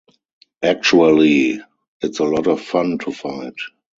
Actually, 0.63 1.61
it's 2.01 2.17
a 2.17 2.23
lot 2.23 2.47
of 2.47 2.59
fun 2.59 2.97
to 2.97 3.11
fight. 3.11 3.53